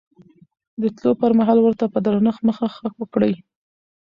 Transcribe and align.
د 0.81 0.83
تلو 0.95 1.11
پر 1.21 1.31
مهال 1.39 1.59
ورته 1.61 1.85
په 1.93 1.99
درنښت 2.05 2.41
مخه 2.49 2.65
ښه 2.75 2.87
وکړئ. 2.99 3.33